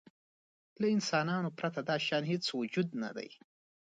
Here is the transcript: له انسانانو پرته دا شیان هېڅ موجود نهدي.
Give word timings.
له 0.81 0.87
انسانانو 0.97 1.55
پرته 1.59 1.79
دا 1.89 1.95
شیان 2.05 2.23
هېڅ 2.31 2.43
موجود 2.57 2.87
نهدي. 3.01 3.29